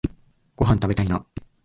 [0.55, 1.23] ごはんたべたいな